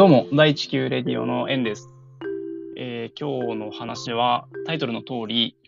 [0.00, 1.90] どうも、第地球レディオのエンです、
[2.74, 5.58] えー今日の話はタイトルの通り、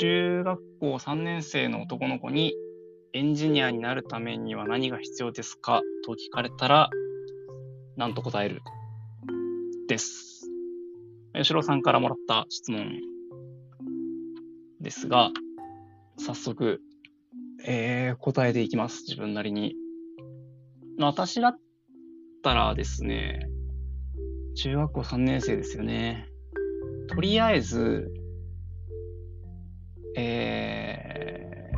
[0.00, 2.54] 中学校3年生の男の子に
[3.12, 5.80] エンジニアになるためには何が必要ですか？
[6.04, 6.90] と聞かれたら、
[7.96, 8.62] 何と答える
[9.86, 10.50] です。
[11.36, 12.98] 吉郎さんからもらった質問
[14.80, 15.30] ですが、
[16.18, 16.80] 早速、
[17.64, 19.04] えー答えていきます。
[19.06, 19.76] 自分なりに。
[20.98, 21.58] 私だっ
[22.44, 23.48] たらですね、
[24.54, 26.28] 中学校3年生ですよね。
[27.08, 28.12] とりあえず、
[30.16, 31.72] え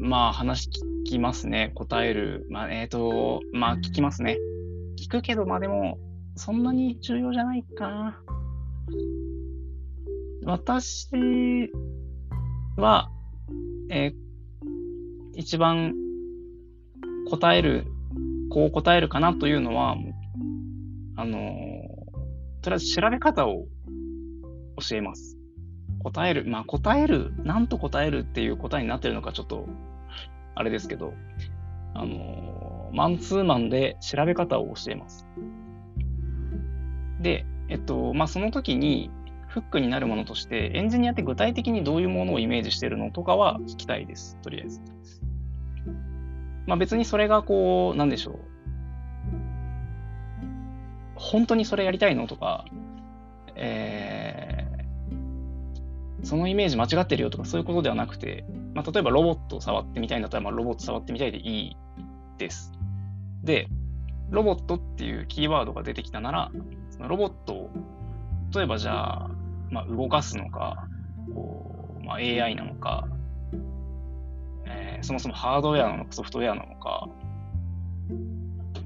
[0.00, 1.72] ー、まあ話聞きますね。
[1.74, 2.46] 答える。
[2.50, 4.38] まあ、えっ、と、まあ聞きますね。
[4.98, 5.98] 聞くけど、まあでも、
[6.34, 8.20] そんなに重要じゃないかな。
[10.44, 11.70] 私
[12.76, 13.10] は、
[13.90, 14.26] えー
[15.38, 15.92] 一番
[17.28, 17.86] 答える
[18.50, 19.96] こう答えるかなというのは、
[21.16, 21.38] あの
[22.62, 23.66] とりあえず調べ方を
[24.88, 25.38] 教えます。
[26.02, 29.66] 答える、まあ答える、なんと答えるっていう答えになってるのかちょっと、
[30.54, 31.14] あれですけど、
[31.94, 35.26] あのマンツーマンで調べ方を教えます。
[37.20, 39.10] で、えっと、まあその時に、
[39.48, 44.82] フックになるものとして、エンジニアって具体的にどういうものをイメージしてるのとかは聞きたいです、とりあえず。
[46.66, 48.38] まあ別にそれがこう、なんでしょう。
[51.14, 52.64] 本当にそれやりたいのとか、
[53.54, 54.66] えー
[56.26, 61.76] そのイメージ間違ってるよとかそういうことではなくて、まあ例えばロボットを触ってみたいんだったら、まあロボット触ってみたいでいい
[62.36, 62.72] です。
[63.44, 63.68] で、
[64.30, 66.50] ロボットっていうキーワードが出てきたなら、
[66.90, 67.70] そのロボットを、
[68.52, 69.30] 例えばじゃあ、
[69.70, 70.88] まあ動かすのか、
[71.32, 73.06] こう、まあ AI なのか、
[75.02, 77.08] そもそもハードウェアなのかソフトウェアなのか、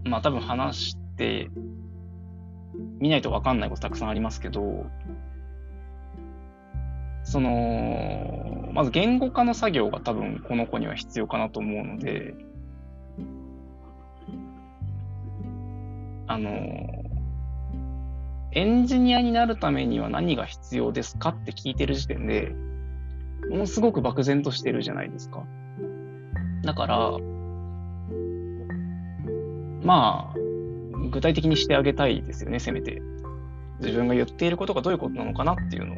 [0.05, 1.51] まあ多分話して
[3.01, 4.87] 見ないと分かんないことたくさんありますけど、
[7.25, 12.35] その、まず言語化の作業が多分この子には必要かなと思うので、
[16.27, 16.51] あの、
[18.53, 22.53] エンジニアになるためには何が必要ですかって聞いてる時点で、
[23.49, 25.45] ものすごく漠然としてるじゃないですか。
[26.63, 27.19] だから、
[29.83, 30.39] まあ、
[31.11, 33.03] 具体的にしてあげたいですよね、せめて。
[33.81, 35.97] 自分が言っていることがどういうことなのかなっていうのを。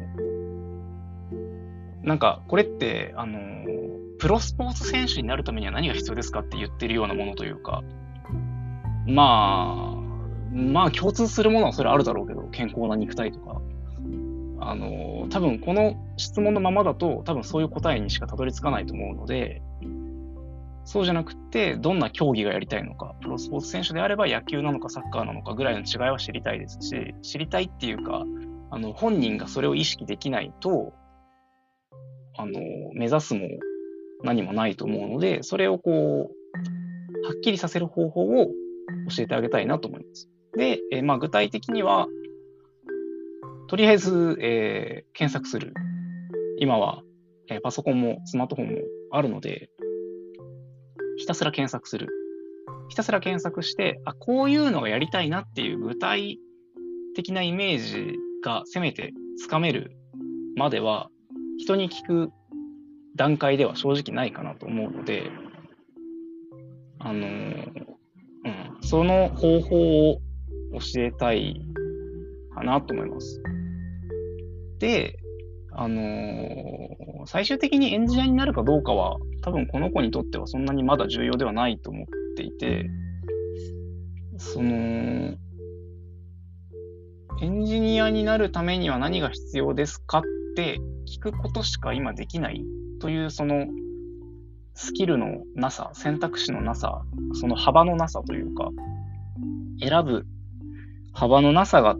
[2.03, 3.39] なんか、これって、あの、
[4.19, 7.83] プロスポーツ選手になるためには何が必要ですかって言ってるようなものというか、
[9.05, 10.03] まあ、
[10.53, 13.61] まあ共通するものはそれあるだろうけど、健康な肉体とか。
[14.59, 19.61] あの、多分この質問のままだと、多分そういう答えにしかたどり着かないと思うので、
[20.85, 28.25] そうじゃなくて、どんな競技がやりたいのか、プロスポーツ選手であれば野球なのかサッカーなのかぐらいの違いは知りたいですし、知りたいっていうか、
[28.69, 30.93] あの、本人がそれを意識できないと、
[32.37, 32.59] あの、
[32.93, 33.47] 目指すも
[34.23, 36.31] 何もないと思うので、それをこ
[37.21, 38.47] う、はっきりさせる方法を
[39.15, 40.29] 教えてあげたいなと思います。
[40.57, 42.07] で、えまあ具体的には、
[43.67, 45.73] とりあえず、えー検索する。
[46.57, 47.03] 今は、
[47.49, 48.77] えーパソコンもスマートフォンも
[49.11, 49.69] あるので、
[51.17, 52.09] ひたすら検索する。
[52.89, 56.39] ひたすら検索して、あ、こういうのがやりたいなっていう具体
[57.15, 59.95] 的なイメージがせめてつかめる
[60.55, 61.09] までは、
[61.57, 62.31] 人に聞く
[63.15, 65.31] 段階では正直ないかなと思うので、
[66.99, 67.85] あのー
[68.45, 70.21] うん、その方法を
[70.73, 71.61] 教えたい
[72.55, 73.41] かなと思います。
[74.79, 75.17] で、
[75.71, 82.89] あのー最終的にエンジニアになるかどうかは、多分この子にとってはそんなにまだ重要ではないと思っていて、
[84.37, 85.35] その、
[87.41, 90.23] エンジニアになるためには何が必要ですかっ
[90.55, 92.63] て聞くことしか今できない
[92.99, 93.65] というその
[94.75, 97.03] スキルのなさ、選択肢のなさ、
[97.33, 98.69] その幅のなさというか、
[99.79, 100.25] 選ぶ
[101.13, 101.95] 幅のなさが、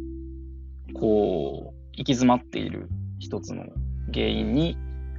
[0.95, 2.89] こう、行き詰まっている
[3.19, 3.65] 一つの
[4.12, 4.77] 原因に、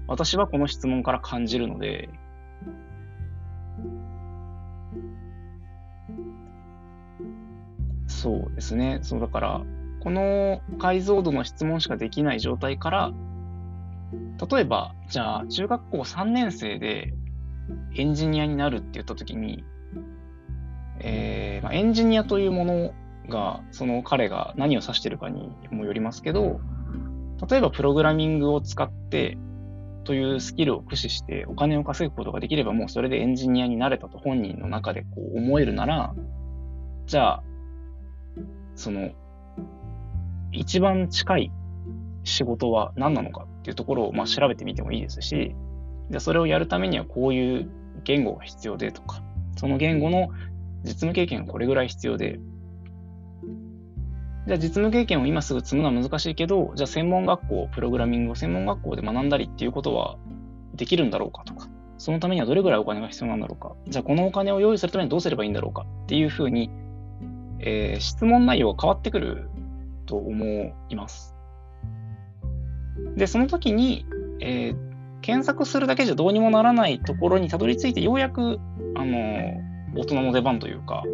[0.09, 2.09] 私はこの質問から感じるので、
[8.25, 9.01] そうですね。
[9.03, 9.63] そうだから、
[10.01, 13.13] この解像度の質問しかできない状態から、
[14.51, 17.13] 例えば、じゃあ、中学校3年生で
[17.95, 19.63] エンジニアになるって言ったときに、
[21.01, 22.95] えーまあ、エンジニアというもの
[23.29, 26.61] が、その彼が何を指してるかにもよりますけど、
[27.47, 29.37] 例えばプログラミングを使って
[30.05, 36.15] というスキルを駆使してお金を稼ぐことができればもうそれでエンジニアになれたと本人の中でこう思えるなら、
[37.05, 37.45] じゃあ、
[38.77, 39.11] その、
[40.53, 41.53] 一番近い
[42.25, 45.55] 仕事は何なのかっていうところを、まあ、調べてみてもいいですし、
[46.11, 47.71] でそれをやるためにはこういう
[48.05, 49.23] 言語が必要でとか、
[49.57, 50.31] その言語の
[50.83, 52.39] 実務経験がこれぐらい必要で、
[54.47, 60.19] じゃあ実務経験を今すぐ積むのは難しいけど、じゃあ専門学校、プログラミングを専門学校で学んだりっていうことは
[60.75, 66.71] できるんだろうかとか、そのためにはどれぐらいお金が必要なんだろうか、じゃあこのお金を用意するためにどうすればいいんだろうかっていうふうに、
[67.67, 69.49] えー、質問内容が変わってくる
[70.07, 71.35] と思います。
[73.17, 74.07] で、その時に、
[74.41, 78.61] えー、検索するだけじゃどうにもならないところにたどり着いて、ようやく、
[78.95, 79.61] あの、
[79.97, 81.05] 大人の出番というか、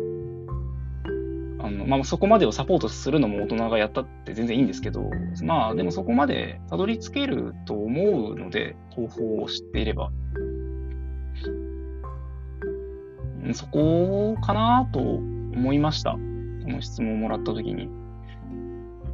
[1.62, 5.08] あの、まあ、そこまでをサポートするのも大人がやったって全然いいんですけど、
[5.44, 10.10] まあ、でもそこまでたどり着けると思うので、方法を知っていれば。
[13.52, 16.18] そこかなと思いました。
[16.64, 17.88] この質問をもらったときに。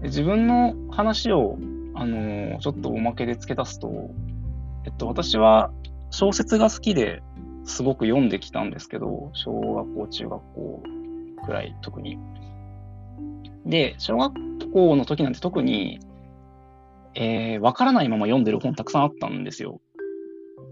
[0.02, 1.58] 自分の話を、
[1.94, 4.10] あのちょっとおまけで付け足すと、
[4.84, 5.70] えっと、私は
[6.10, 7.22] 小説が好きで
[7.64, 10.82] すごく読んできたんですけど、小学校、中学校
[11.44, 12.18] くらい特に。
[13.64, 14.34] で、小学
[14.72, 16.00] 校の時なんて特に、
[17.14, 19.80] えー、わからないまま読んでる本たくさんあったんですよ。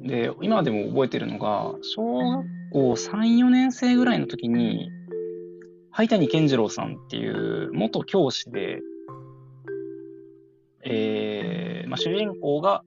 [0.02, 4.90] で、今でも覚えてるのが、小学校3、4年生ぐらいの時に、
[5.96, 8.80] 灰谷健次郎さんっていう元教師で、
[10.84, 12.82] えーまあ、主人公が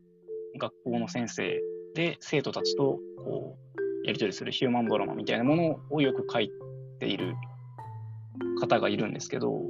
[0.60, 1.62] 学校の先生
[1.96, 3.58] で生徒たちとこ
[4.04, 6.52] うやり取りするヒューマンドラマみたいなものをよく書い
[7.00, 7.36] ている
[8.60, 9.62] 方がいるんですけど、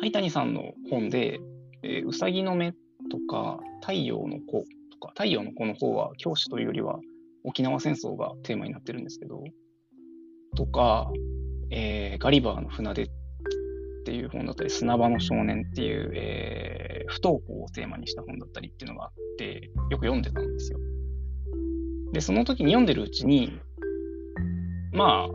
[0.00, 1.40] 灰谷さんの本で、
[1.82, 2.74] えー、うさぎの目
[3.10, 4.62] とか、太陽の子
[4.92, 7.00] とか、太陽の子の方は教師というよりは
[7.42, 9.42] 沖縄戦争がテーマになってるんですけど、
[10.54, 11.10] とか、
[11.70, 13.08] えー、ガリバーの船出っ
[14.04, 20.78] ていう本だったり、砂場の少年っていう、えー、不登校をテーマにした本だったりっていうのがあって、よく読んでたんですよ。
[22.12, 23.58] で、その時に読んでるうちに、
[24.92, 25.28] ま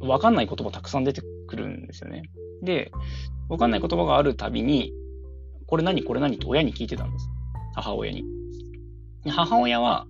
[0.00, 2.22] あ、わかんない言葉たくさん出てくるんですよね。
[2.62, 2.90] で、
[3.48, 4.92] わかんない言葉があるたびに、
[5.66, 7.28] これ何これ何って親に聞いてたんです。
[7.74, 8.24] 母親に。
[9.28, 10.06] 母親は、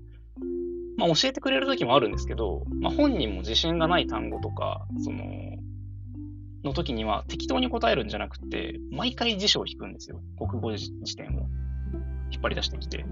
[1.02, 5.24] まあ、教えてくれる時もあるんですけど、まあ、本人も自信がない単語とか、その、
[6.62, 10.20] の時には適当に答えるんじゃなくて、毎回辞書を引くんですよ。
[10.38, 11.48] 国語辞典を
[12.30, 13.04] 引っ張り出してきて。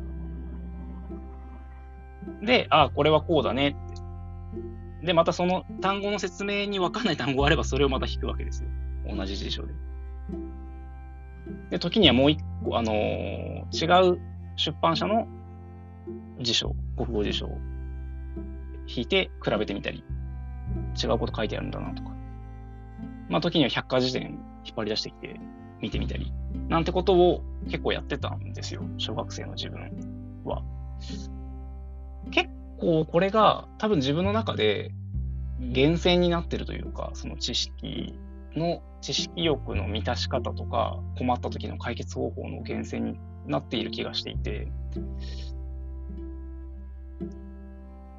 [2.42, 5.06] で、ああ、これはこうだねって。
[5.06, 8.68] で、またその単語の説明に分かんない単語があれば、それをまた引くわけですよ。
[9.12, 9.72] 同じ辞書で。
[11.70, 14.20] で、時にはもう一個、あのー、違う
[14.54, 15.26] 出版社の
[16.40, 17.58] 辞書、国語辞書を
[18.94, 20.04] 引いて比べてみたり、
[21.02, 22.10] 違うこと書いてあるんだなとか。
[23.28, 25.40] まあ、時には百科事典引っ張り出してきて
[25.80, 26.32] 見てみたり、
[26.68, 28.82] なんてことを結構やってたんですよ。
[28.98, 30.62] 小学生の自分は。
[32.30, 34.92] 結構これが多分自分の中で
[35.60, 38.18] 厳選になってるというか、その知識
[38.56, 44.68] の知識欲の満たし方とか、困った時の解決方法の源泉になっている気がしていて、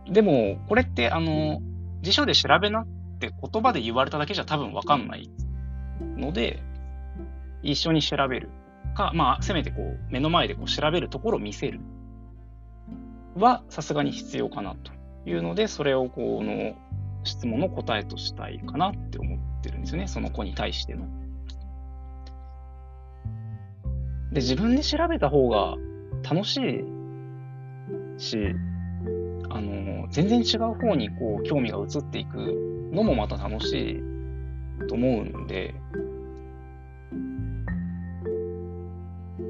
[0.10, 1.62] でも、これって、あの、
[2.02, 2.88] 辞書で調べなっ
[3.20, 5.30] て言葉で言われただけじゃ多分わかんない
[6.18, 6.64] ので、
[7.62, 8.50] 一緒に調べる
[8.96, 11.80] か、まあ、せめてこう、目の前でこう調べるところを見せる
[13.36, 14.92] は、さすがに必要かなと
[15.30, 16.76] いうので、それをこの
[17.24, 21.06] 質問の答えとしたいかなって思ってるんですよね、その子に対しての。
[24.32, 25.76] で、自分で調べた方が
[26.24, 28.56] 楽しいし、
[29.54, 32.38] あの、全然違う方にこう興味が移っていく
[32.94, 34.02] のもまた楽し
[34.84, 35.76] いと思うんで、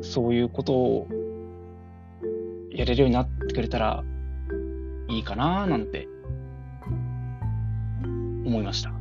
[0.01, 1.07] そういうことを
[2.71, 4.03] やれるようになってくれたら
[5.09, 6.07] いいかななんて
[8.45, 9.00] 思いました。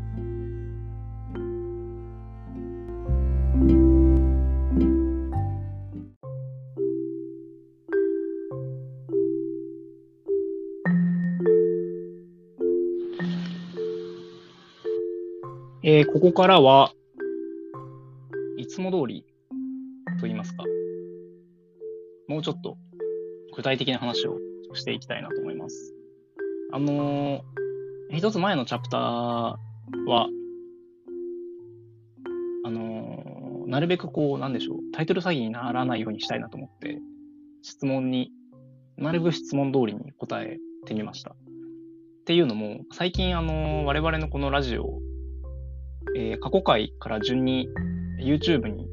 [15.93, 16.93] えー、ここからは、
[18.57, 19.25] いつも通り
[20.21, 20.63] と言いますか、
[22.29, 22.77] もうちょっと
[23.57, 24.39] 具体的な話を
[24.75, 25.93] していきたいなと思います。
[26.73, 29.59] あのー一つ前のチャプターは、
[32.65, 37.01] あのー、なるべくこう、なんでしょう、タイトル詐欺にならないようにしたいなと思って、
[37.63, 38.31] 質問に、
[38.97, 41.33] なるべく質問通りに答えてみました。
[41.33, 41.35] っ
[42.27, 45.01] ていうのも、最近、あのー、我々のこのラジオ
[46.17, 47.69] えー、過去回から順に
[48.21, 48.89] YouTube に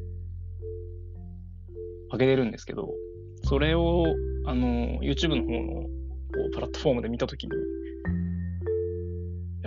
[2.12, 2.90] 上げてるんですけど、
[3.44, 4.06] それを、
[4.46, 5.90] あの、YouTube の方のこ
[6.50, 7.52] うプラットフォームで見たときに、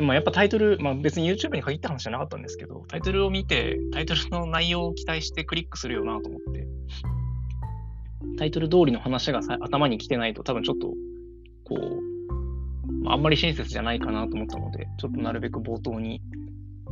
[0.00, 6.66] まあ、やっぱタイトル、まあ、別に YouTube に限った話じゃなかったんですけど、タイトルを見て、タイトルの内容を期待してクリックするよなと思って、
[8.38, 10.88] タイトル通りの話が頭に来てないと多分ちょっと、
[11.64, 16.23] こう、まあ、あんまり親切じゃないかなと思ったので、ちょっとなるべく冒頭に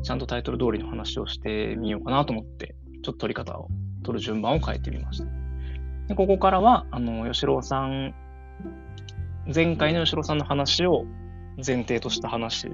[0.03, 3.69] ちゃんとタイトル通りの話をしてみようかなと思って、ちょっと取り方を、
[4.03, 5.27] 取る順番を変えてみました。
[6.09, 8.15] でここからは、あの、吉郎さん、
[9.53, 11.05] 前回の吉郎さんの話を
[11.57, 12.71] 前提とした話、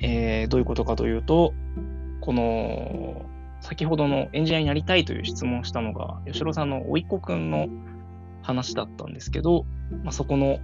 [0.00, 1.52] えー、どういうことかというと、
[2.20, 3.26] この、
[3.60, 7.68] 先ほどのエンジニアになりたいという質問をしたのが、吉郎さんの甥っ子くんの
[8.42, 9.64] 話だったんですけど、
[10.02, 10.58] まあ、そこの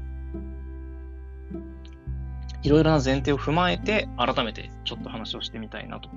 [2.63, 6.09] いろいろな前提を踏まえて、改めてちょっと話をしてみたいなと。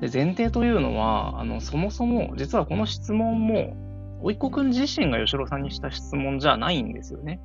[0.00, 3.76] で前提というのは、あのそもそも、実はこの質問も、
[4.22, 7.40] 甥っ子くん自身が吉郎さんにした質問じゃないんですよね。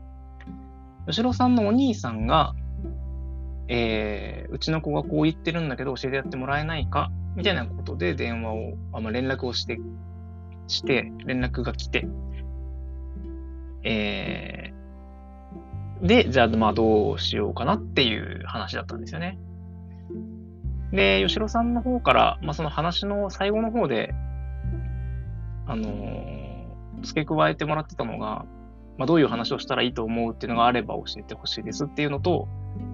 [1.07, 2.55] 吉郎さんのお兄さんが、
[3.67, 9.79] えー、うちの子がこう言ってるんだけど教えてやってもらえないかみたいなことで電話を、あの連絡をして、
[10.67, 12.07] して、連絡が来て、
[13.83, 14.66] え
[16.01, 19.37] で、じゃあまあどうしようかなっていう話だったんですよね。
[20.91, 24.13] で、吉野さんの方から、まあその話の最後の方で、
[25.65, 28.45] あのー、付け加えてもらってたのが、
[28.97, 32.47] まあどういう話をしたらいいと思うっていうのがあれば教えてほしいですっていうのと、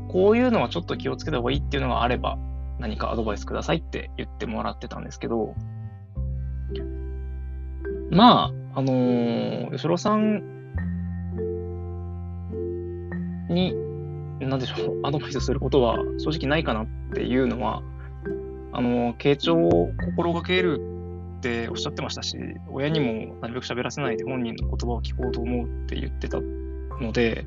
[0.10, 2.38] こういうのはちょっと気をつけた方がいいっていうのがあれば、
[2.80, 5.56] 何かアドバイスくださいって言ってもらってたんですけど、
[8.10, 10.63] まあ、あのー、吉野さん
[13.54, 13.74] に、
[14.40, 17.82] なんでしょう、アドバイスすることは正直ないかなっていうのは、
[18.72, 20.82] あの、傾聴を心がける
[21.38, 22.38] っておっしゃってましたし、
[22.72, 26.40] 親にもなるべく喋らせないで本人の言葉を聞こうと思うって言ってた
[27.02, 27.46] ので、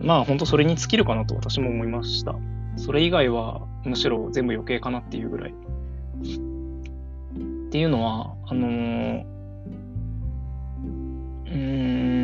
[0.00, 2.34] まあ本当それに尽きるかなと私も思いました。
[2.76, 5.50] それ以外はむしろ全部余計かなっていうぐらい。
[5.50, 5.54] っ
[7.70, 9.24] ていうのは、あのー、
[11.46, 12.19] うん、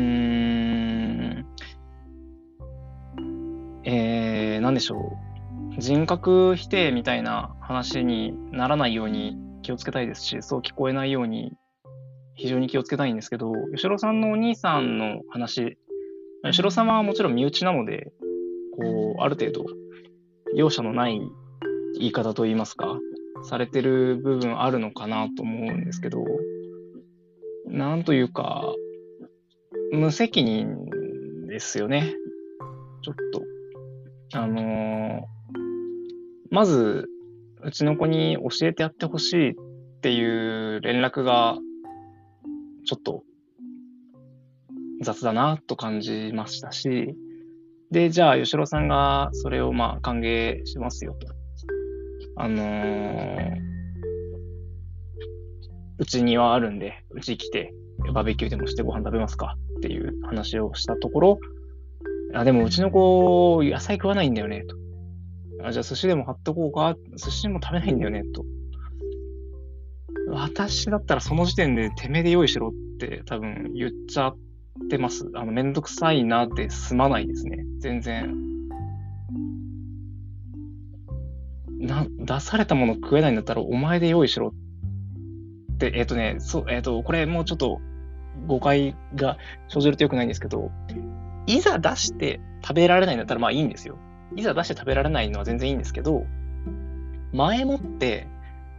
[3.89, 5.17] えー、なんでしょ
[5.77, 5.79] う。
[5.79, 11.53] 人格否定みたいな話にならないように気をつけたいですし、そう聞こえないように
[12.35, 15.77] 非常に気をつけたいんですけど、吉郎さんのお兄さんの話、
[16.43, 18.11] 吉郎様はもちろん身内なので、
[18.75, 19.65] こう、ある程度、
[20.53, 21.21] 容赦のない
[21.97, 22.99] 言い方といいますか、
[23.43, 26.25] されてる部分あるのかなと思うんですけど、
[27.65, 28.65] なんというか、
[29.93, 32.13] 無責任ですよね。
[33.01, 33.46] ちょっと。
[34.33, 35.27] あの、
[36.51, 37.07] まず、
[37.63, 39.55] うちの子に教えてやってほしいっ
[40.01, 40.23] てい
[40.77, 41.57] う連絡が、
[42.85, 43.23] ちょっと
[45.01, 47.15] 雑だなと感じましたし、
[47.91, 51.27] で、じゃあ、吉郎さんがそれをまあ歓迎しますよと。
[52.35, 53.55] あのー、
[55.97, 57.73] うちにはあるんで、うち来て、
[58.13, 61.39] バーベキューでもしてご飯食べますかっていう話をしたところ、
[62.33, 64.75] あ、でもうちの子、野菜食わないんだよね、と。
[65.63, 66.95] あ、じゃあ寿司でも買っとこうか。
[67.15, 68.45] 寿司でも食べないんだよね、と。
[70.29, 74.37] 私だったらその時点でてめえで用意しろって多分言っちゃっ
[74.89, 75.29] てます。
[75.33, 77.65] あの、めんどくさいなって済まないですね。
[77.79, 78.47] 全然。
[81.79, 84.53] な、出されたもの食えないんだったらお前で用意しろ
[85.73, 87.79] って、えっ、ー、とね、そう、えっ、ー、と、これもうちょっと
[88.47, 89.37] 誤解が
[89.69, 90.71] 生じると良くないんですけど、
[91.47, 93.97] いざ出して食べられないんだったらまあいいんですよ。
[94.35, 96.25] いざ出して食べられないのは全然いいんですけど、
[97.33, 98.27] 前もって、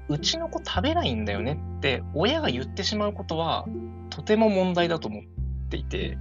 [0.08, 3.66] うちの子食べないんだよねって親が言ってしまうことは
[4.08, 5.22] とても問題だと思っ
[5.70, 6.18] ていて、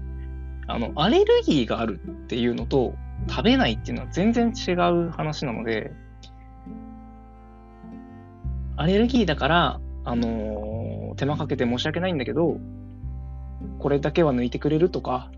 [0.67, 2.95] あの、アレルギーがあるっていうのと
[3.29, 5.91] 食べないっていうのは全然違う話なので、
[8.75, 12.57] アレルギーだから、あのー、手間かけて申し訳ないんだけど、
[13.79, 15.31] これだけは抜いてくれるとか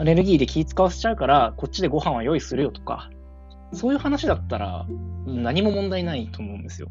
[0.00, 3.10] アレルギーで気使わせちゃうから、こっちでご飯は用意するよとか、
[3.74, 4.86] そういう話だったら
[5.26, 6.88] 何も問題ないと思うんですよ。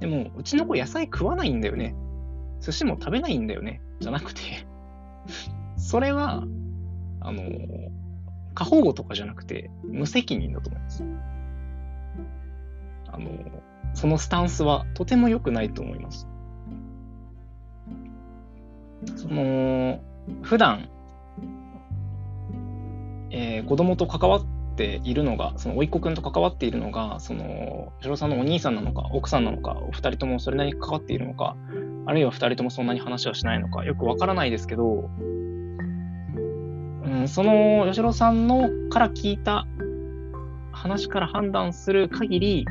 [0.00, 1.94] でも、うちの子野菜食わないんだよね。
[2.58, 3.80] 寿司も食べないんだよね。
[4.00, 4.40] じゃなくて
[5.78, 6.42] それは、
[7.20, 7.44] あの、
[8.54, 11.04] 過保護とかじゃなくて、無責任だと思います。
[13.06, 13.30] あの、
[13.94, 16.26] そのスタンスはとても良くないと思います。
[19.14, 20.00] その、
[20.42, 20.88] 普段
[23.38, 24.44] えー、子供と関わっ
[24.76, 31.54] ているのが、その甥っ子くんと関わっているのが、その、吉郎さんのお兄さんなのか、奥さんなのか、お二人ともそれなりに関わっているのか、
[32.06, 35.10] あるいは二人ともそんなに話はしないのか、よくわからないですけど、
[37.04, 39.66] うん、その吉郎さんのから聞いた
[40.72, 42.66] 話から判断する限り、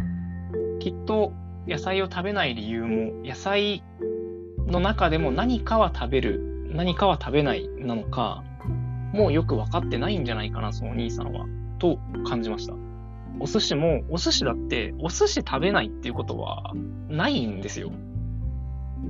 [0.80, 1.32] きっと
[1.68, 3.84] 野菜を食べない理由も、野菜
[4.66, 8.44] の中でも何かは食べる、何かは食べないなのか、
[9.16, 11.46] もうよく分かってないんじゃないかな、そのお兄さんは。
[11.80, 12.74] と感じました。
[13.40, 16.74] お寿司も、お寿司だって、お寿司食べないっていうことは
[17.08, 17.92] ないんですよ。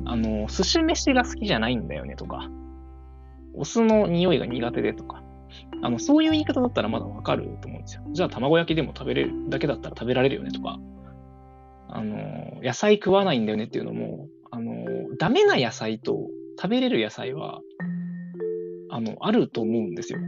[0.05, 2.49] あの、寿司飯が好きじゃないんだよねとか、
[3.55, 5.23] お酢の匂いが苦手でとか、
[5.81, 8.03] あの、そういう言い方だったらまだわかると思うんですよ。
[8.11, 10.79] じゃあ卵焼きでも食べれるだけだったら食べられるよねとか、
[11.89, 14.85] あの、野菜食わないんだよねっていうのも、あの、
[15.17, 16.29] ダメな野菜と
[16.61, 17.61] 食べれる野菜は、
[18.89, 20.19] あの、あると思うんですよ。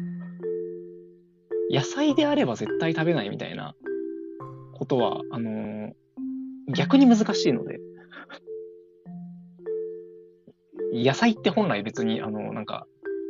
[1.72, 3.76] 野菜であれば絶対食べないみたいな
[4.74, 5.94] ことは、あの、
[6.76, 7.80] 逆に難しいので、
[10.94, 12.88] 野菜って本来別に、あの、なんか、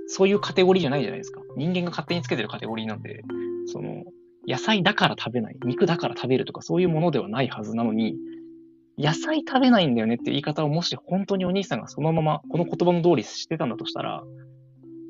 [0.08, 1.42] そういうカテゴリーじゃないじゃないですか。
[1.58, 3.24] 人間が勝手につけてるカテゴリーなんで、
[3.66, 4.04] その、
[4.48, 8.16] 野菜だから食べない、肉だから食べるとかそういうものではないはずなのに、
[8.98, 14.24] 野菜食べないんだよねって言い方をもし本当にお兄さんがそのままこの言葉の通りしてたんだとしたら、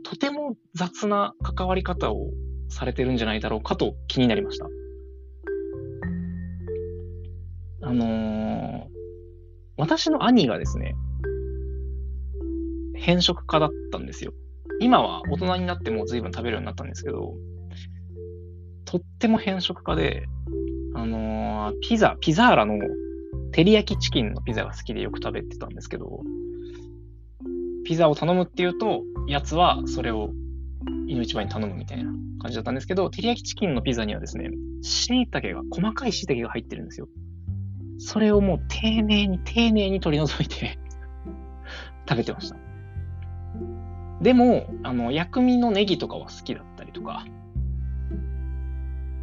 [0.09, 2.31] とても雑な関わり方を
[2.69, 4.67] されてるんじゃないだろうかと気になりました。
[7.81, 8.85] あのー、
[9.75, 10.95] 私の兄がですね、
[12.95, 14.31] 偏食家だったんですよ。
[14.79, 17.33] 今は大人になっても随分食べるようになったんですけど、
[18.85, 20.23] とっても偏食家で、
[20.95, 22.79] あのー、ピザ、ピザーラの
[23.51, 26.21] 照り焼きチキンのピザが好きでよく食べてたんですけど、
[27.87, 30.31] ピザを頼むっていうと、やつはそれを
[31.07, 34.49] 犬一番に頼むみたいな感じだったんですけど、照り焼きチキンのピザにはですね、
[34.81, 37.07] 椎茸が、細かい椎茸が入ってるんですよ。
[37.97, 40.77] それをもう丁寧に丁寧に取り除いて
[42.09, 42.57] 食べてました。
[44.21, 47.25] でも、あの、薬味のネギとかは好きだったりとか、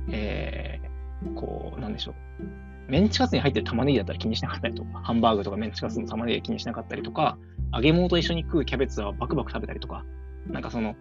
[0.09, 2.15] えー、こう、なんでしょう。
[2.89, 7.39] メンチカツに入ってる玉ねぎだったら気にしなかったりとか、 ハンバーグとかメンチカツの玉ねぎ気にしなかったりとか、
[7.73, 10.05] 揚げ物と一緒に食うキャベツはバクバク食べたりとか、
[10.47, 10.95] なんかその、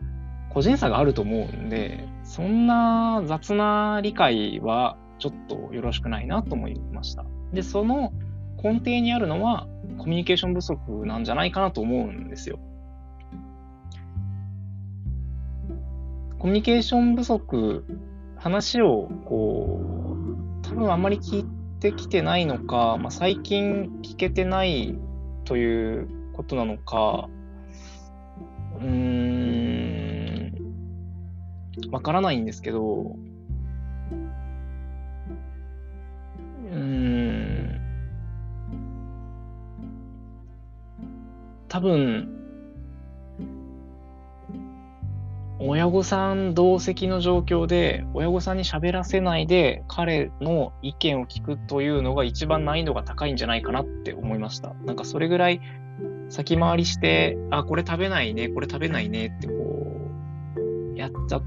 [0.50, 7.26] 個人差があると思うんで、そんな雑な理解はちょっとよろしくないなと思いました。
[7.52, 8.14] で、その
[8.62, 9.68] 根底にあるのは
[9.98, 12.60] コミュニケーション不足なんじゃないかなと思うんですよ。
[16.38, 17.86] コミュニケーション不足、
[18.36, 19.80] 話をこ
[20.62, 24.98] う、多分あんまり聞いてきてないのか、まあ、最近聞けてない
[25.44, 27.30] ということなのか、
[28.80, 30.54] うーん、
[31.92, 33.16] わからないんですけど、
[36.72, 37.82] うーん、
[41.68, 42.43] 多分、
[45.66, 54.74] 親御さん同席の状況で、親御さんに喋らせないで、彼の意見を聞くというのが一番難易度が高いんじゃないかなって思いました。
[54.86, 55.62] なんかそれぐらい
[56.28, 59.54] 先回りして、あ、これ食べないね、これ食べないねってこ
[60.94, 61.42] う、やっちゃ、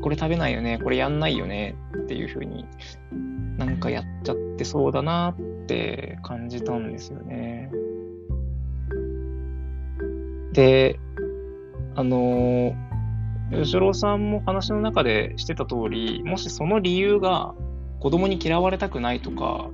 [0.00, 2.64] これ食べないよね、これやんないよねっていうふうに
[3.58, 7.70] なんかやっちゃってそうだなって感じたんですよね。
[10.54, 10.98] で、
[11.94, 12.91] あのー
[13.50, 17.54] 吉郎さんも話の中でしてた通り、もしその理由が
[18.00, 19.70] 子供に嫌われたくないとか、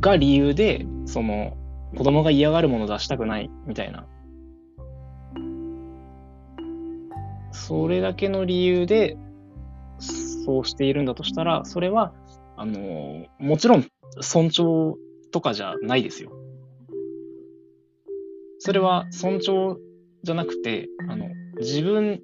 [0.00, 1.56] が理由で、その、
[1.96, 4.06] 子供が嫌がるものを出したくないみたいな。
[7.52, 9.16] それだけの理由で、
[9.98, 12.12] そうしているんだとしたら、それは、
[12.56, 13.86] あの、もちろん
[14.20, 14.96] 尊重
[15.32, 16.30] とかじゃないですよ。
[18.58, 19.76] それは尊重
[20.22, 21.25] じゃなくて、あの、
[21.58, 22.20] 自分、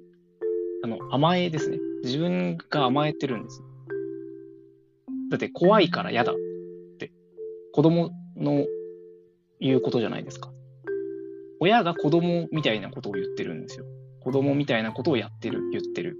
[0.83, 1.79] あの、甘えですね。
[2.03, 3.63] 自分が甘えてるんです。
[5.29, 6.35] だって怖いから嫌だっ
[6.99, 7.11] て
[7.71, 8.65] 子供の
[9.59, 10.51] 言うことじゃないですか。
[11.59, 13.85] 親が子供みたいなことを言ってるんですよ。
[14.19, 16.17] 子供みたいなことをやってる、言ってる。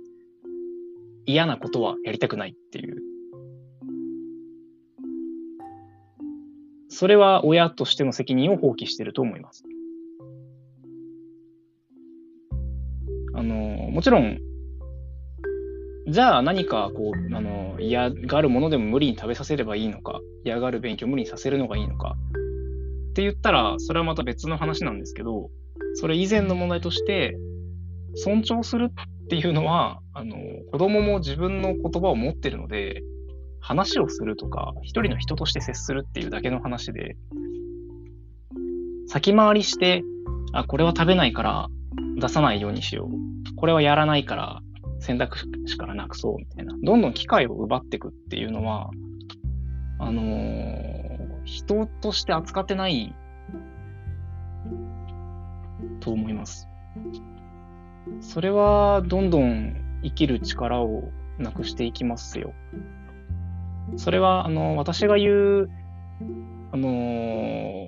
[1.25, 3.01] 嫌なことはやりたくないっていう。
[6.89, 9.63] それは親としての責任を放棄してると思います。
[13.93, 14.39] もちろん、
[16.07, 22.15] じゃあ何かこう、あの、嫌がるものでも無理に食べさせればいいのか、嫌がる勉強を無理にさせるのがいいのか、
[23.11, 25.49] って言ったら、それはまた別の話なんですけど、
[25.93, 27.37] それ以前の問題として、
[28.15, 30.35] 尊重するっっていうのは、あの、
[30.71, 33.01] 子供も自分の言葉を持ってるので、
[33.61, 37.15] 話をするとか、一人の人として接するっていうだけの話で、
[39.07, 40.03] 先回りして、
[40.51, 41.67] あ、これは食べないから
[42.17, 43.42] 出さないようにしよう。
[43.63, 44.61] これはやらないから
[44.99, 46.75] 選択肢からなくそうみたいな。
[46.83, 48.89] どんどん機会を奪っていくっていうのは、
[49.99, 53.15] あのー、人として扱ってない
[56.01, 56.67] と思います。
[58.19, 62.53] それはどんどん生きる力をなくしていきますよ。
[63.95, 65.69] それは、あの、私が言う、
[66.73, 67.87] あの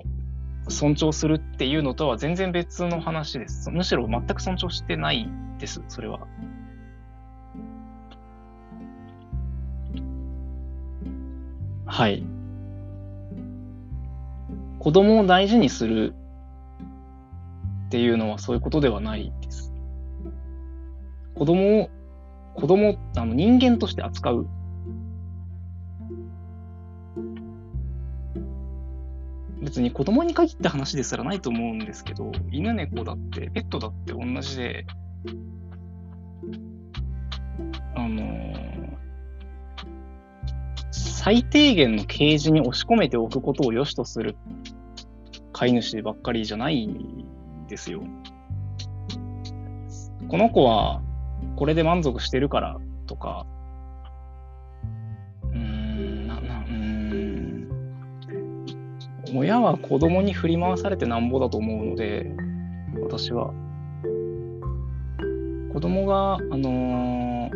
[0.68, 3.70] 尊重するっていうのとは全然別の話です。
[3.70, 6.26] むしろ全く尊重してないです、それは。
[11.86, 12.26] はい。
[14.78, 16.14] 子供を大事にする
[17.86, 19.72] っていうのはそういうことではないです。
[21.34, 21.90] 子供を、
[22.54, 24.46] 子供、あの人間として扱う。
[29.66, 34.86] 別に子供に限った話ですらないと思うんですけど、犬猫だって、ペットだって同じで、
[37.96, 38.96] あのー、
[40.92, 44.36] 最低限のケージに押し込めておくことを良しとする
[45.52, 48.04] 飼い主ばっかりじゃないんですよ。
[50.28, 51.02] この子は
[51.56, 53.46] これで満足してるからとか、
[59.36, 62.34] 親は子供に振り回されてなんぼだと思うので、
[63.02, 63.52] 私は。
[65.74, 67.50] 子供が、あの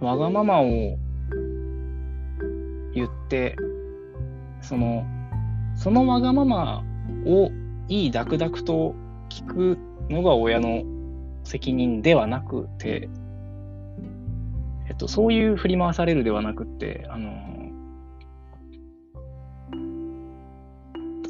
[0.00, 0.64] ー、わがままを
[2.94, 3.54] 言って、
[4.60, 5.06] その、
[5.76, 6.82] そのわがまま
[7.26, 7.52] を
[7.86, 8.96] いいダクダクと
[9.28, 9.78] 聞く
[10.10, 10.82] のが親の
[11.44, 13.08] 責任ではなくて、
[14.88, 17.30] えっと、そういう振り回されるではなくて、あの、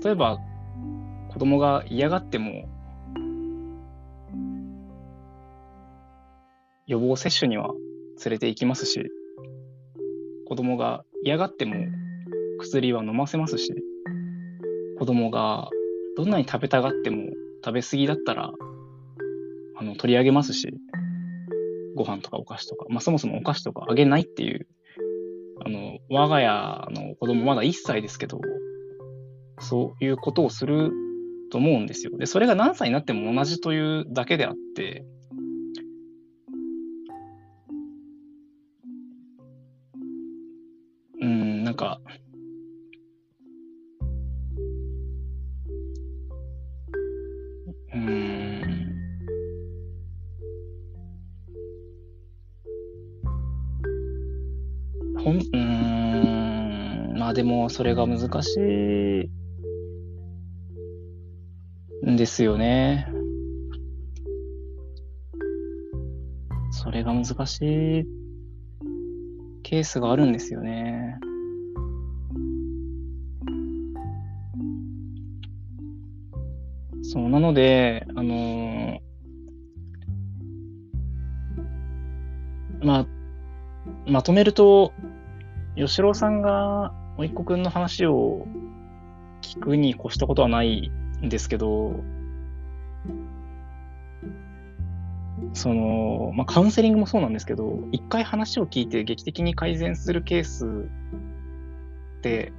[0.03, 0.39] 例えば
[1.29, 2.69] 子供が嫌がっても、
[6.87, 7.69] 予防接種には
[8.25, 9.11] 連れて行きますし、
[10.47, 11.75] 子供が嫌がっても
[12.61, 13.75] 薬は飲ませますし、
[14.99, 15.69] 子供が
[16.17, 17.31] どんなに食べたがっても
[17.65, 18.53] 食べ過ぎだったら、
[19.77, 20.73] あの、取り上げますし、
[21.99, 24.67] ご飯とかお菓子とか、まあ、そもそもお菓子とかあげないっていう、
[25.65, 28.41] あの、我が家の子供まだ1歳ですけど、
[29.61, 30.93] そういうことをする
[31.51, 32.17] と思うんですよ。
[32.17, 35.05] で、それが何歳になっても同じというだけであって、
[57.69, 59.31] それが難しい
[62.11, 63.09] んですよね。
[66.71, 68.07] それが難しい
[69.63, 71.19] ケースがあるんですよね。
[77.03, 79.01] そう、なので、あのー、
[82.83, 83.07] まあ、
[84.07, 84.93] まとめると、
[85.77, 88.47] 吉郎さんが、おいっ子くんの話を
[89.43, 91.97] 聞くに越したことはないんですけど、
[95.53, 100.67] その、まあ、カウンセリングもそうなんですけど、一回話を聞いて劇的に改善するケース
[102.19, 102.53] って、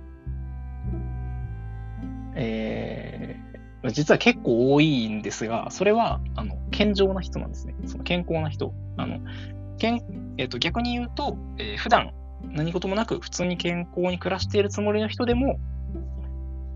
[2.35, 7.75] えー、実は結構多いんですが、それは、あの、健常な人なんですね。
[7.85, 8.73] その健康な人。
[8.97, 9.19] あの、
[9.77, 10.01] けん
[10.37, 12.11] えーと、逆に言うと、えー、普段
[12.43, 15.59] 何事もなく普通に健康に暮らしているつもりの人でも、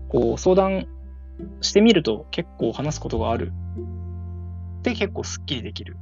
[0.08, 0.86] こう相談
[1.60, 3.52] してみると結構話すことがある。
[4.82, 5.96] で、結構スッキリできる。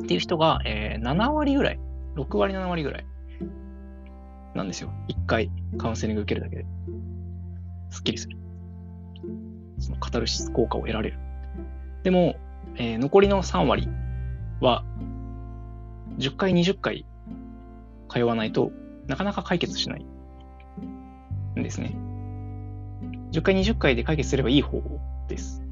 [0.00, 1.80] っていう人が、えー、7割ぐらい、
[2.16, 3.06] 6割、7割ぐらい
[4.54, 4.90] なんですよ。
[5.08, 6.66] 1回カウンセリング受けるだけで。
[7.90, 8.36] スッキリする。
[9.78, 11.18] そのカタルシス効果を得られる。
[12.02, 12.36] でも、
[12.76, 13.88] えー、残りの3割
[14.60, 14.84] は、
[16.18, 17.06] 10回、20回
[18.12, 18.72] 通わないと
[19.06, 20.06] なかなか解決しない
[21.58, 21.94] んですね。
[23.32, 25.62] 10回、20回で解決すればいい方法です。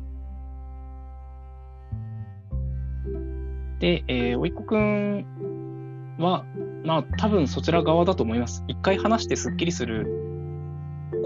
[3.78, 6.44] で、えー、おいっ子くんは、
[6.84, 8.64] まあ多分そちら側だと思います。
[8.68, 10.06] 一回話してスッキリする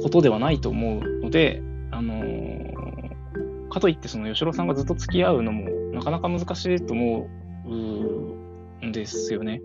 [0.02, 7.28] ことではないと思うので、あのー、かといってその吉郎さんがずっと付き合うのもなかなか難しいと思
[7.66, 9.62] うんですよね。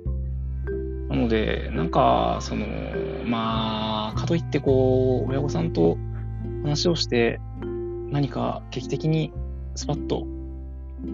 [1.10, 2.68] なので、なんか、その、
[3.26, 5.98] まあ、かといってこう、親御さんと
[6.64, 7.42] 話をして、
[8.12, 9.34] 何か劇的に
[9.76, 10.28] スパッと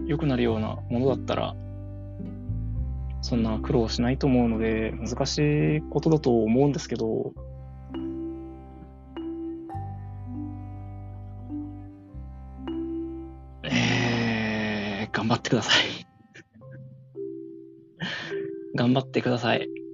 [0.06, 1.56] 良くなるようなものだったら、
[3.22, 5.38] そんな苦労しないと思うので、難し
[5.78, 7.34] いことだと思うんですけど、
[13.64, 16.06] えー、頑張ってください。
[18.76, 19.85] 頑張ってください。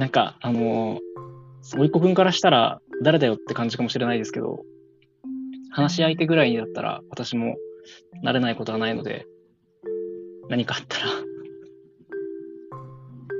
[0.00, 4.64] なんか、あのー、おいっ子君からしたら誰だよって感じかもしれないですけど、
[5.70, 7.56] 話し相手ぐらいだったら私も
[8.24, 9.26] 慣れないことはないので、
[10.48, 11.06] 何かあったら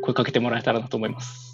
[0.02, 1.49] 声かけてもらえたらなと思います。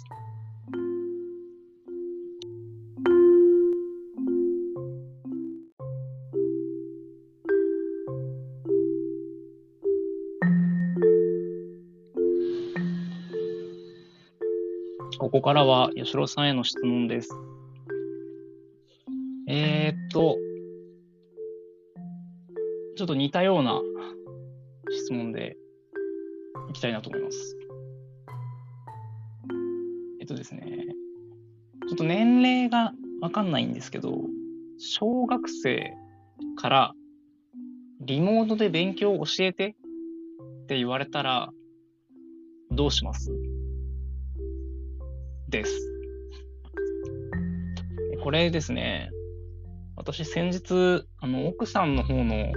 [15.37, 17.29] ここからは吉郎さんへの質問です。
[19.47, 20.35] えー、っと、
[22.97, 23.79] ちょっと似たような
[24.89, 25.55] 質問で
[26.71, 27.55] いきたいなと思います。
[30.21, 30.87] えっとですね、
[31.87, 34.19] ちょっと年齢がわかんないんですけど、
[34.79, 35.93] 小学生
[36.59, 36.93] から
[38.01, 39.75] リモートで勉強を教えて
[40.63, 41.51] って言われたら
[42.71, 43.31] どうします？
[45.49, 45.71] です。
[48.23, 49.09] これですね、
[49.95, 52.51] 私先日、あの、奥さんの方の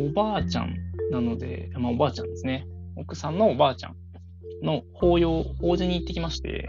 [0.00, 0.74] おばあちゃん
[1.12, 2.66] なので、まあ、おばあちゃんですね。
[2.96, 3.96] 奥さんのおばあちゃん
[4.62, 6.68] の法要、法事に行ってきまして、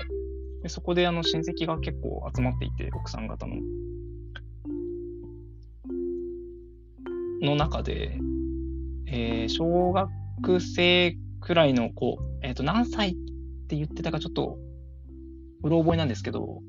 [0.62, 3.56] でそこであの親戚が結構集まっていて、奥さん方の。
[7.42, 8.20] の中で、
[9.08, 13.14] えー、小学生くらいの子、えっ、ー、と、何歳っ
[13.68, 14.58] て言ってたかちょっと、
[15.64, 16.62] うろ覚えなんですけど、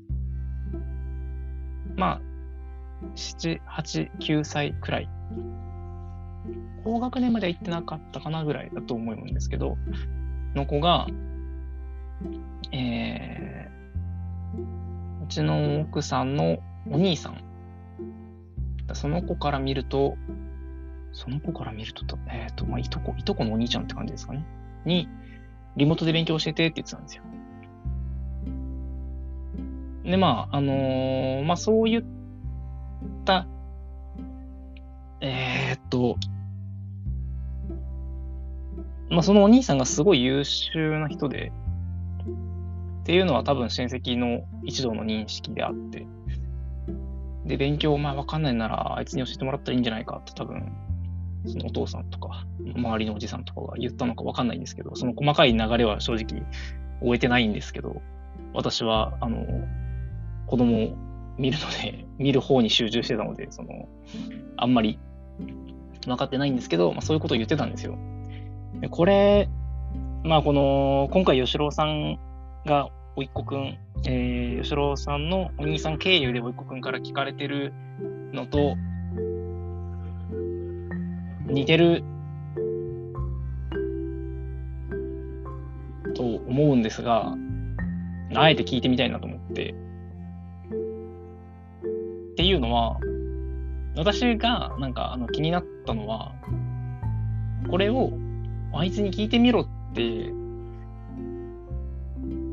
[1.95, 2.21] まあ、
[3.15, 5.09] 7、8、9歳くらい
[6.83, 9.77] 高学年までは行ってなかったかなぐらいだと思うんですけど、
[10.53, 11.07] の子が、
[12.71, 16.59] えー、うちの奥さんの
[16.91, 17.41] お兄さん。
[18.93, 20.17] その子から見ると、
[21.13, 24.45] その子から見ると、えっ、ー、と、まあ、いとこ、いとこのお兄ちゃんって感じですかね。
[24.85, 25.07] に、
[25.75, 27.23] リモートで勉強教えてって言ってたんですよ。
[30.03, 32.03] で、まあ、あのー、まあ、そういっ
[33.25, 33.47] た、
[35.21, 36.17] えー、っと、
[39.09, 41.51] まあ、そのお兄さんがすごい優秀な人で、
[43.01, 46.05] っていうのは多分親戚の一同の認識であって、
[47.45, 50.71] で、勉強、まあわかんないなら、あいつに教えてもらったらいいんじゃないかって多分、
[51.45, 56.43] そのお父さんとか、周りのおじさんとかが言ったのかわかんないんですけど、その細かい流れは正直
[57.01, 58.01] 終えてないんですけど、
[58.53, 59.45] 私は、あの、
[60.47, 60.95] 子供を
[61.37, 63.87] 見るので、 見る方に集中してたので、その、
[64.57, 64.99] あんまり
[66.05, 67.97] 分かってないんですけど、まあ、そういうことを言ってたんですよ。
[68.79, 69.49] でこれ、
[70.23, 72.19] まあこの、今回吉郎さん
[72.65, 77.73] がおいっ子くん、えー、吉郎さんのお兄さん経由でおいっ子くんから聞かれてる
[78.33, 78.75] のと、
[81.47, 82.03] 似てる
[86.15, 87.35] と思うんですが、
[88.35, 89.75] あえて聞いてみたいなと思って。
[92.33, 92.97] っていうのは、
[93.95, 96.33] 私がなんかあの気になったのは、
[97.69, 98.11] これを
[98.73, 100.31] あいつに聞いてみろって、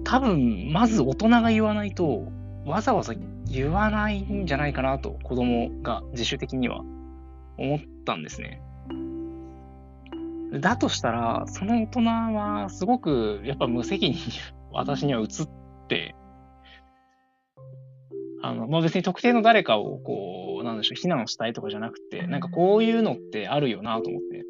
[0.05, 2.25] 多分、まず大人が言わないと、
[2.67, 3.15] わざわざ
[3.47, 6.83] 言わないんじゃないかなと、子供が自主的には
[7.57, 8.61] 思ったんですね。
[10.53, 12.01] だとしたら、その大人
[12.35, 14.21] はすごくやっぱ無責任に
[14.73, 15.27] 私には映っ
[15.89, 16.15] て、
[18.43, 24.45] あの、まあ、別に特定の誰かをこう、なんでしょう、非難したいとかじゃなくて、なんかこういうのってあるよなと思って。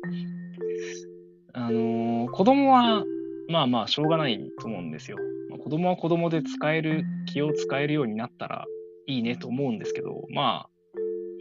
[1.52, 3.04] あのー、子供は、
[3.48, 5.16] まあまあ、しょうがないと思うんですよ。
[5.48, 8.64] まあ、子供は子供で使える、気を使えるようになったら
[9.06, 10.70] いいねと思うんですけど、まあ、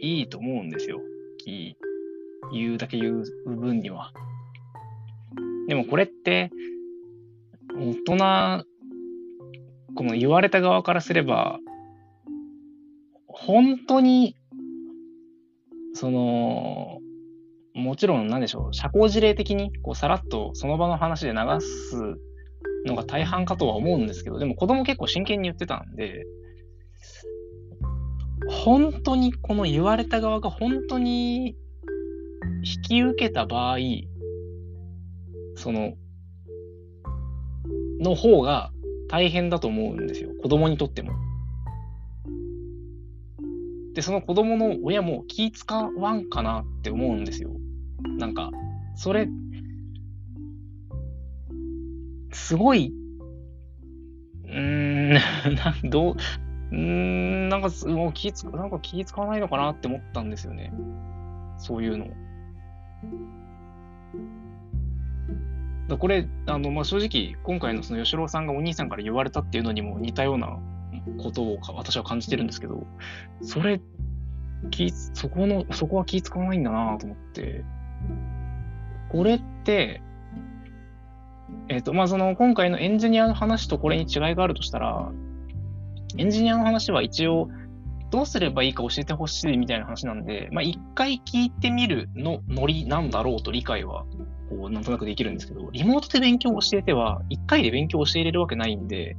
[0.00, 1.00] いいと思うんですよ。
[1.38, 1.76] 気、
[2.52, 4.12] 言うだけ言う分には。
[5.68, 6.50] でもこれって、
[7.76, 8.64] 大人、
[9.94, 11.58] この言われた側からすれば、
[13.26, 14.36] 本当に、
[15.94, 16.98] その、
[17.74, 21.96] もちろん、なんでしょう、社交辞令的に、こう、さらっとその場の話で流す
[22.86, 26.24] のが大半かとは思うんですけど、でも子供結構真剣に言ってたんで、
[28.48, 31.56] 本当にこの言われた側が本当に
[32.62, 33.78] 引き受けた場合、
[35.60, 35.92] その、
[38.00, 38.72] の方が
[39.10, 40.30] 大変だと思うんですよ。
[40.42, 41.12] 子供にとっても。
[43.94, 47.50] で、その子供の親も気使わんかなって思うんですよ。
[48.18, 48.50] なんか、
[48.96, 49.28] それ、
[52.32, 52.94] すごい、
[54.44, 54.60] うー
[55.10, 55.12] ん、
[55.56, 56.14] などう、
[56.70, 60.72] うーん、なんか、もう気つ、なんか気使わないのかなって思ったんですよね。
[61.58, 62.06] そういうの。
[65.90, 70.58] だこれ、あの、まあ、正直、今回のその吉郎さんがお兄さんから言われたっていうのにも似たような
[71.22, 72.86] ことを私は感じてるんですけど、
[73.42, 73.80] それ、
[74.70, 77.64] 気、そこの、そこは気使わないんだなと思って、
[79.10, 80.02] これって、
[81.68, 85.10] えっ、ー、と、まあ、その、今回のエンジニアの話とこれに違いがあるとしたら、
[86.16, 87.48] エンジニアの話は一応、
[88.10, 94.04] どうすればいいか教えてほしいみたいな話なんで、まあ、一回聞いてみるのノリなんだろうと理解は、
[94.50, 99.16] こう、なんとなくできるんですけど、リモートで勉強を教えては、一回で勉強を教えれるわけないんで、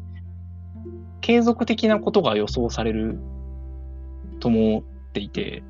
[1.21, 3.19] 継続的なことが予想される
[4.39, 5.63] と思っていて、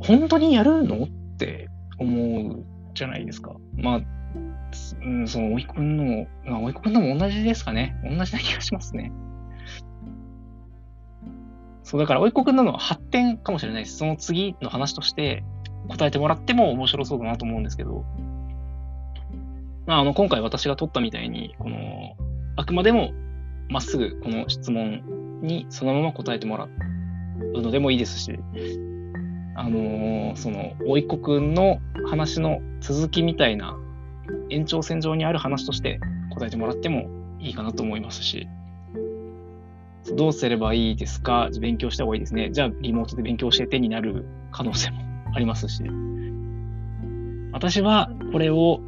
[0.00, 1.68] 本当にやるのって
[1.98, 2.64] 思う
[2.94, 3.56] じゃないですか。
[3.74, 4.00] まあ、
[5.02, 7.96] うん、その、おいくんの、まあ、おいくんのも同じですかね。
[8.04, 9.12] 同じな気がしますね。
[11.82, 13.96] そう、だから、おいこくんののは発展かもしれないです。
[13.98, 15.44] その次の話として
[15.92, 18.04] 答えてもらっても面白そうだなと思うんですけど、
[19.86, 22.16] まあ、あの、今回私が取ったみたいに、この、
[22.56, 23.12] あくまでも、
[23.68, 26.68] まっすぐこの質問にそのまま答えてもら
[27.54, 28.38] うのでもいいですし、
[29.54, 31.78] あのー、その、おいこくんの
[32.08, 33.76] 話の続きみたいな
[34.50, 36.00] 延長線上にある話として
[36.30, 38.48] 答えてもらってもいいかなと思いますし、
[40.16, 41.48] どうすればいいですか？
[41.60, 42.50] 勉強した方がいいですね。
[42.50, 45.11] じゃあ、リモートで勉強教えてになる可能性も。
[45.34, 45.82] ありますし。
[47.52, 48.80] 私はこれを、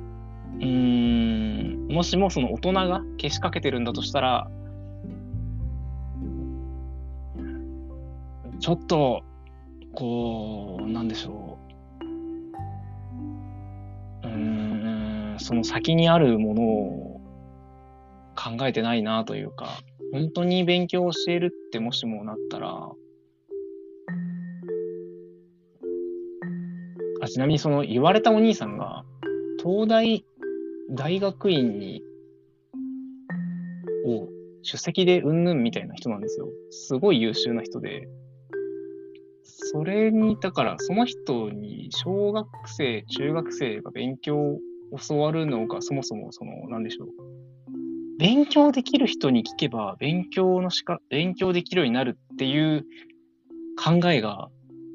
[0.58, 4.50] うーん、もしもその大人がけしかけてるんだとしたら、
[8.60, 9.22] ちょっと、
[9.94, 11.58] こう、なんでしょ
[14.22, 14.26] う。
[14.26, 17.20] うん、その先にあるものを
[18.34, 19.78] 考えてないなというか、
[20.12, 22.90] 本当に勉強を教えるってもしもなったら、
[27.24, 29.02] あちなみにその言われたお兄さんが、
[29.62, 30.26] 東大
[30.90, 32.02] 大学院に、
[34.06, 34.28] を
[34.62, 36.48] 出席でうんぬんみたいな人なんですよ。
[36.70, 38.06] すごい優秀な人で。
[39.42, 44.58] それに、だから、その人に小学生、中学生が勉強を
[45.08, 47.08] 教わるのがそもそも、その、なんでしょう。
[48.18, 52.84] 勉強できる人に聞けば、勉強のしか、勉強できるようになるっていう
[53.82, 54.50] 考えが、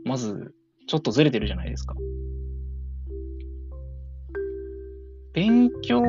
[0.05, 0.53] まず、
[0.89, 1.93] ちょっとずれてるじゃないですか。
[5.34, 6.02] 勉強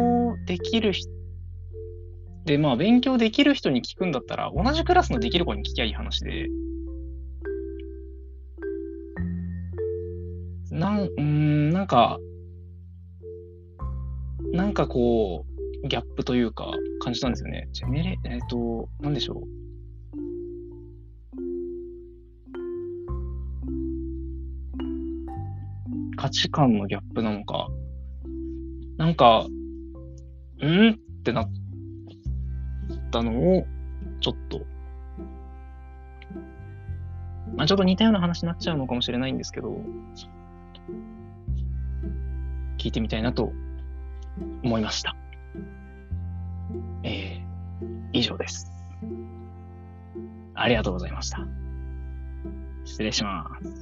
[0.46, 1.10] できる人、
[2.46, 6.48] で、まあ、勉強できる人に聞くんだったら、同じクラスのできる子に聞きゃいい話で、
[10.70, 12.18] なん、うん、なんか、
[14.52, 15.44] なんかこ
[15.84, 17.68] う、ギャップというか、感じたんですよね。
[17.72, 19.59] ジェネレ、えっ、ー、と、なんでしょう。
[26.30, 27.68] 値観のギャップなのか、
[28.96, 29.46] なんか、
[30.62, 31.50] んってなっ
[33.10, 33.66] たのを、
[34.20, 34.60] ちょっと、
[37.56, 39.80] まあちょっと似たような話になっちゃうのかもしれないんですけど、
[42.78, 43.52] 聞いてみたいなと
[44.62, 45.16] 思いました。
[47.02, 48.70] えー、以上です。
[50.54, 51.46] ありがとうございました。
[52.84, 53.79] 失礼します。